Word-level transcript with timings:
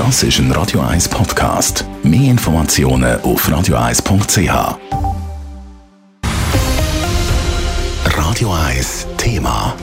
Das 0.00 0.22
ist 0.22 0.38
ein 0.38 0.50
Radio 0.52 0.80
1 0.80 1.10
Podcast. 1.10 1.84
Mehr 2.02 2.30
Informationen 2.30 3.20
auf 3.20 3.46
radio1.ch. 3.46 4.78
Radio 8.06 8.50
1 8.50 9.06
Thema. 9.18 9.76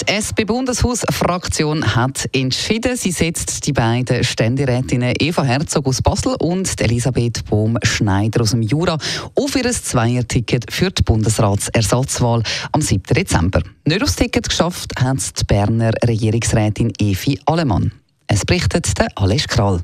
Die 0.00 0.08
SP-Bundeshausfraktion 0.08 1.96
hat 1.96 2.30
entschieden, 2.32 2.96
sie 2.96 3.10
setzt 3.10 3.66
die 3.66 3.74
beiden 3.74 4.24
Ständerätinnen 4.24 5.12
Eva 5.18 5.42
Herzog 5.42 5.86
aus 5.86 6.00
Basel 6.00 6.36
und 6.40 6.80
Elisabeth 6.80 7.44
Bohm-Schneider 7.44 8.40
aus 8.40 8.52
dem 8.52 8.62
Jura 8.62 8.96
auf 9.34 9.54
ihr 9.54 9.70
Zweierticket 9.70 10.72
für 10.72 10.90
die 10.90 11.02
Bundesratsersatzwahl 11.02 12.42
am 12.72 12.80
7. 12.80 13.02
Dezember. 13.14 13.62
Nicht 13.84 14.02
aufs 14.02 14.16
Ticket 14.16 14.48
geschafft 14.48 14.92
hat 14.98 15.38
die 15.38 15.44
Berner 15.44 15.90
Regierungsrätin 16.06 16.90
Evi 16.98 17.38
Allemann. 17.44 17.92
Es 18.30 18.44
berichtet 18.44 18.98
der 18.98 19.08
Alex 19.16 19.48
Krall. 19.48 19.82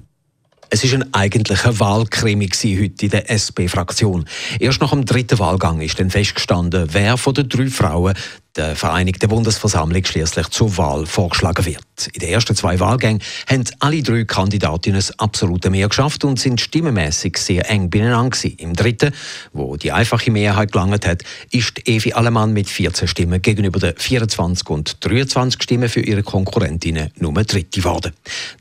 Es 0.69 0.85
war 0.85 1.01
ein 1.01 1.15
eigentlicher 1.15 1.81
Wahlkrimi 1.81 2.49
heute 2.49 3.05
in 3.05 3.11
der 3.11 3.31
SP-Fraktion. 3.33 4.27
Erst 4.61 4.81
nach 4.81 4.91
dem 4.91 5.07
dritten 5.07 5.39
Wahlgang 5.39 5.81
ist 5.81 5.99
dann 5.99 6.11
festgestanden, 6.11 6.89
wer 6.93 7.17
von 7.17 7.33
den 7.33 7.49
drei 7.49 7.69
Frauen 7.69 8.15
der 8.57 8.77
Vereinigten 8.77 9.29
Bundesversammlung 9.29 10.05
schließlich 10.05 10.49
zur 10.49 10.77
Wahl 10.77 11.07
vorgeschlagen 11.07 11.67
wird. 11.67 11.83
In 12.13 12.21
den 12.21 12.31
ersten 12.31 12.55
zwei 12.55 12.79
Wahlgängen 12.79 13.21
haben 13.49 13.65
alle 13.81 14.03
drei 14.03 14.25
Kandidatinnen 14.25 14.99
das 14.99 15.19
absolute 15.19 15.71
Mehr 15.71 15.89
geschafft 15.89 16.25
und 16.25 16.39
sind 16.39 16.61
stimmenmäßig 16.61 17.37
sehr 17.37 17.69
eng 17.71 17.91
beieinander. 17.91 18.39
Im 18.59 18.75
dritten, 18.75 19.13
wo 19.53 19.77
die 19.77 19.93
einfache 19.93 20.31
Mehrheit 20.31 20.73
gelangt 20.73 21.07
hat, 21.07 21.23
ist 21.51 21.89
Evi 21.89 22.13
Allemann 22.13 22.53
mit 22.53 22.69
14 22.69 23.09
Stimmen 23.09 23.43
gegenüber 23.43 23.79
den 23.79 23.97
24 23.97 24.69
und 24.71 25.05
23 25.05 25.63
Stimmen 25.63 25.89
für 25.89 26.01
ihre 26.01 26.23
Konkurrentinnen 26.23 27.11
nur 27.19 27.33
dritte 27.33 27.81
geworden. 27.81 28.13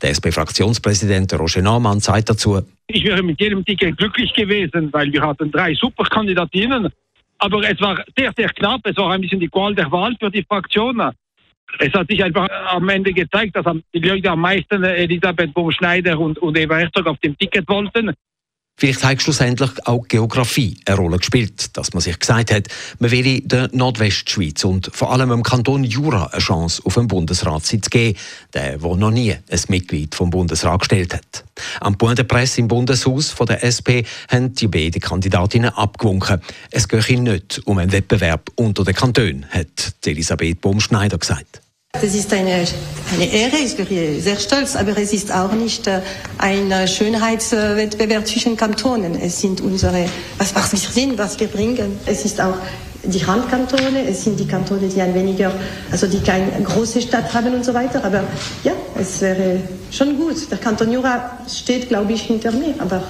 Der 0.02 0.10
SP-Fraktionspräsident 0.12 1.34
Roger 1.34 1.62
Naumann 1.62 2.00
sagt 2.00 2.30
dazu, 2.30 2.62
ich 2.88 3.04
wäre 3.05 3.24
mit 3.24 3.40
jedem 3.40 3.63
Ticket 3.63 3.98
glücklich 3.98 4.34
gewesen, 4.34 4.91
weil 4.91 5.12
wir 5.12 5.22
hatten 5.22 5.52
drei 5.52 5.74
Superkandidatinnen 5.74 6.91
aber 7.44 7.70
es 7.70 7.80
war 7.82 8.02
sehr, 8.18 8.32
sehr 8.38 8.49
knapp. 8.49 8.82
Es 8.86 8.96
war 8.96 9.12
ein 9.12 9.22
bisschen 9.22 9.40
die 9.40 9.49
Qual 9.49 9.76
der 9.76 9.91
Wahl 9.91 10.16
für 10.18 10.32
die 10.32 10.44
Fraktion. 10.44 11.02
Es 11.80 11.94
hat 11.94 12.08
sich 12.08 12.24
einfach 12.24 12.48
am 12.70 12.88
Ende 12.88 13.12
gezeigt, 13.12 13.55
dass 13.55 13.66
die 13.94 14.00
Leute 14.00 14.32
am 14.32 14.40
meisten 14.40 14.84
Elisabeth 14.84 15.54
Bohm-Schneider 15.54 16.18
und, 16.18 16.40
und 16.40 16.58
Eva 16.58 16.77
Herzog 16.77 17.05
auf 17.08 17.18
dem 17.18 17.38
Ticket 17.38 17.68
wollten. 17.68 18.13
Vielleicht 18.77 19.04
hat 19.04 19.22
schlussendlich 19.22 19.72
auch 19.85 20.08
Geografie 20.08 20.77
eine 20.85 20.98
Rolle 20.98 21.18
gespielt, 21.18 21.77
dass 21.77 21.94
man 21.94 22.02
sich 22.02 22.18
gesagt 22.18 22.52
hat, 22.52 22.68
man 23.00 23.12
will 23.12 23.41
der 23.41 23.70
Nordwestschweiz 23.72 24.63
und 24.63 24.90
vor 24.94 25.12
allem 25.12 25.32
im 25.32 25.44
Kanton 25.44 25.84
Jura 25.84 26.28
eine 26.28 26.41
Chance 26.41 26.82
auf 26.85 26.98
einen 26.98 27.07
Bundesratssitz 27.07 27.90
geben, 27.90 28.18
der 28.54 28.82
wo 28.82 28.96
noch 28.96 29.12
nie 29.12 29.32
ein 29.32 29.62
Mitglied 29.68 30.16
vom 30.16 30.32
Bundesrat 30.32 30.80
gestellt 30.80 31.13
hat. 31.13 31.44
Am 31.79 31.98
Point 31.98 32.20
de 32.20 32.26
Presse 32.26 32.62
im 32.62 32.68
Bundeshaus 32.68 33.29
von 33.29 33.48
der 33.48 33.63
SP 33.63 34.05
haben 34.29 34.54
die 34.54 34.68
beiden 34.68 35.02
Kandidatinnen 35.02 35.71
abgewunken. 35.71 36.41
Es 36.71 36.88
gehe 36.88 37.21
nicht 37.21 37.62
um 37.66 37.77
einen 37.77 37.91
Wettbewerb 37.91 38.49
unter 38.55 38.84
den 38.84 38.96
Kantonen, 38.96 39.46
hat 39.49 39.94
Elisabeth 40.05 40.62
Baumschneider 40.62 41.18
gesagt. 41.18 41.62
Das 42.01 42.16
ist 42.16 42.34
eine, 42.34 42.66
eine 43.13 43.26
Ehre, 43.32 43.57
ich 43.57 43.77
bin 43.77 44.20
sehr 44.20 44.40
stolz, 44.40 44.76
aber 44.76 44.98
es 44.98 45.13
ist 45.13 45.32
auch 45.32 45.51
nicht 45.54 45.85
äh, 45.85 46.01
ein 46.40 46.88
Schönheitswettbewerb 46.88 48.26
zwischen 48.26 48.57
Kantonen. 48.57 49.13
Es 49.13 49.40
sind 49.40 49.62
unsere, 49.62 50.10
was, 50.40 50.55
was 50.55 50.71
wir 50.71 50.79
sind, 50.79 51.20
was 51.20 51.40
wir 51.40 51.48
bringen. 51.48 51.99
Es 52.07 52.26
ist 52.26 52.41
auch 52.41 52.55
die 53.04 53.24
Randkantone, 53.24 54.07
es 54.07 54.24
sind 54.24 54.40
die 54.40 54.48
Kantone, 54.48 54.88
die 54.88 55.01
ein 55.01 55.13
weniger, 55.13 55.51
also 55.91 56.07
die 56.07 56.20
keine 56.21 56.51
große 56.63 56.99
Stadt 56.99 57.32
haben 57.32 57.54
und 57.54 57.63
so 57.63 57.76
weiter. 57.76 58.04
Aber 58.04 58.24
ja, 58.63 58.74
es 58.99 59.21
wäre 59.21 59.62
schon 59.94 60.18
gut. 60.18 60.49
Der 60.49 60.58
Kanton 60.58 60.91
Jura 60.91 61.38
steht, 61.48 61.88
glaube 61.90 62.13
ich, 62.13 62.24
hinter 62.24 62.52
mir, 62.52 62.76
aber 62.80 63.04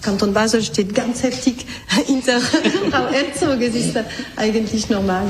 Kanton 0.00 0.32
Basel 0.32 0.62
steht 0.62 0.94
ganz 0.94 1.22
heftig 1.22 1.66
hinter 2.06 2.40
Frau 2.40 3.08
Herzog. 3.08 3.60
Es 3.60 3.74
ist 3.74 3.98
eigentlich 4.36 4.88
normal. 4.88 5.26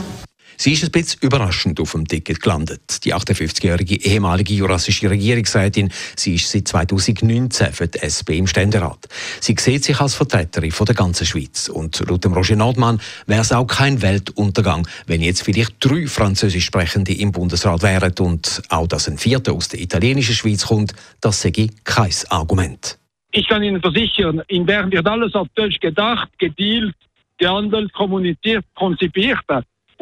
Sie 0.56 0.72
ist 0.72 0.84
ein 0.84 0.90
bisschen 0.90 1.20
überraschend 1.22 1.80
auf 1.80 1.92
dem 1.92 2.06
Ticket 2.06 2.40
gelandet. 2.40 3.04
Die 3.04 3.14
58-jährige 3.14 3.96
ehemalige 3.96 4.54
jurassische 4.54 5.10
Regierungsrätin, 5.10 5.92
sie 6.16 6.34
ist 6.34 6.50
seit 6.50 6.68
2019 6.68 7.72
für 7.72 7.88
die 7.88 7.98
SP 8.00 8.38
im 8.38 8.46
Ständerat. 8.46 9.08
Sie 9.40 9.54
sieht 9.58 9.84
sich 9.84 10.00
als 10.00 10.14
Vertreterin 10.14 10.70
von 10.70 10.86
der 10.86 10.94
ganzen 10.94 11.26
Schweiz. 11.26 11.68
Und 11.68 12.02
laut 12.08 12.24
dem 12.24 12.32
Roger 12.32 12.56
Nordmann 12.56 13.00
wäre 13.26 13.42
es 13.42 13.52
auch 13.52 13.66
kein 13.66 14.02
Weltuntergang, 14.02 14.86
wenn 15.06 15.20
jetzt 15.20 15.42
vielleicht 15.42 15.74
drei 15.80 16.06
Französisch 16.06 16.64
Sprechende 16.64 17.12
im 17.12 17.32
Bundesrat 17.32 17.82
wären 17.82 18.14
und 18.20 18.62
auch, 18.68 18.86
dass 18.86 19.08
ein 19.08 19.18
Vierter 19.18 19.52
aus 19.52 19.68
der 19.68 19.80
italienischen 19.80 20.34
Schweiz 20.34 20.66
kommt, 20.66 20.92
das 21.20 21.42
sei 21.42 21.52
kein 21.84 22.10
Argument. 22.28 22.98
Ich 23.32 23.48
kann 23.48 23.62
Ihnen 23.62 23.80
versichern, 23.80 24.42
in 24.48 24.66
Bern 24.66 24.92
wird 24.92 25.06
alles 25.06 25.34
auf 25.34 25.48
Deutsch 25.54 25.80
gedacht, 25.80 26.28
gedealt, 26.38 26.94
gehandelt, 27.38 27.92
kommuniziert, 27.92 28.64
konzipiert. 28.74 29.40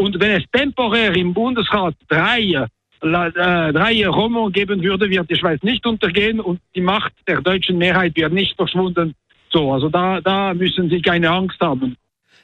Und 0.01 0.19
wenn 0.19 0.31
es 0.31 0.45
temporär 0.51 1.15
im 1.15 1.35
Bundesrat 1.35 1.95
drei, 2.09 2.41
äh, 2.41 2.67
drei 3.03 4.09
Roman 4.09 4.51
geben 4.51 4.83
würde, 4.83 5.11
wird 5.11 5.29
die 5.29 5.37
Schweiz 5.37 5.63
nicht 5.63 5.85
untergehen 5.85 6.41
und 6.41 6.59
die 6.75 6.81
Macht 6.81 7.13
der 7.29 7.43
deutschen 7.43 7.77
Mehrheit 7.77 8.17
wird 8.17 8.33
nicht 8.33 8.57
verschwunden. 8.57 9.15
So, 9.51 9.71
also 9.71 9.91
da, 9.91 10.23
da 10.23 10.55
müssen 10.55 10.89
Sie 10.89 11.03
keine 11.03 11.29
Angst 11.29 11.61
haben. 11.61 11.97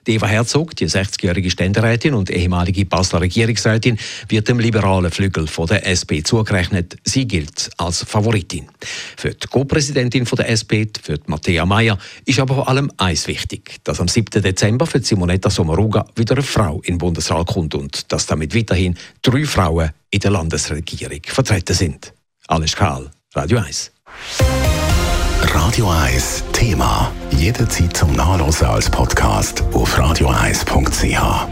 Eva 0.08 0.26
Herzog, 0.26 0.76
die 0.76 0.88
60-jährige 0.88 1.50
Ständerätin 1.50 2.14
und 2.14 2.30
ehemalige 2.30 2.84
Basler 2.84 3.20
Regierungsrätin, 3.20 3.98
wird 4.28 4.48
dem 4.48 4.58
liberalen 4.58 5.10
Flügel 5.10 5.46
von 5.46 5.66
der 5.66 5.86
SP 5.86 6.22
zugerechnet. 6.22 6.96
Sie 7.04 7.26
gilt 7.26 7.70
als 7.76 8.04
Favoritin. 8.04 8.68
Für 9.16 9.30
die 9.30 9.46
Co-Präsidentin 9.48 10.24
der 10.24 10.48
SP, 10.50 10.86
für 11.02 11.18
Matthäa 11.26 11.66
Meyer, 11.66 11.98
ist 12.24 12.38
aber 12.38 12.54
vor 12.54 12.68
allem 12.68 12.90
eins 12.96 13.26
wichtig, 13.26 13.76
dass 13.84 14.00
am 14.00 14.08
7. 14.08 14.42
Dezember 14.42 14.86
für 14.86 15.02
Simonetta 15.02 15.50
Sommaruga 15.50 16.06
wieder 16.14 16.34
eine 16.34 16.42
Frau 16.42 16.76
in 16.84 16.94
den 16.94 16.98
Bundesrat 16.98 17.46
kommt 17.46 17.74
und 17.74 18.12
dass 18.12 18.26
damit 18.26 18.54
weiterhin 18.54 18.96
drei 19.22 19.44
Frauen 19.44 19.90
in 20.10 20.20
der 20.20 20.30
Landesregierung 20.30 21.20
vertreten 21.24 21.74
sind. 21.74 22.12
Alles 22.46 22.76
Karl, 22.76 23.10
Radio 23.34 23.58
1. 23.58 23.92
Radio 25.42 25.90
1 25.90 26.44
Thema. 26.52 27.05
Jederzeit 27.46 27.96
zum 27.96 28.12
Nachlesen 28.14 28.66
als 28.66 28.90
Podcast 28.90 29.62
auf 29.72 29.96
radio1.ch. 29.96 31.46